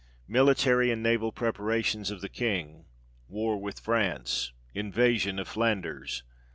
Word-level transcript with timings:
Military 0.27 0.89
and 0.89 1.03
Naval 1.03 1.31
preparations 1.31 2.09
of 2.09 2.21
the 2.21 2.27
King. 2.41 2.85
War 3.29 3.61
with 3.61 3.79
France. 3.79 4.51
Invasion 4.73 5.37
of 5.37 5.47
Flanders. 5.47 6.23